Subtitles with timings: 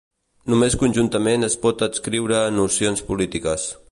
[0.53, 3.71] només conjunturalment es pot adscriure a nocions polítiques